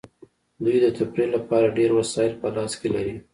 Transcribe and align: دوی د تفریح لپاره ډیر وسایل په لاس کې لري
دوی 0.63 0.77
د 0.81 0.85
تفریح 0.97 1.27
لپاره 1.35 1.75
ډیر 1.77 1.89
وسایل 1.99 2.33
په 2.41 2.47
لاس 2.55 2.71
کې 2.79 2.87
لري 2.95 3.15